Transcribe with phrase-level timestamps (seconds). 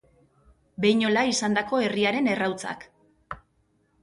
[0.85, 2.89] Beinhola izandako herriaren errautsak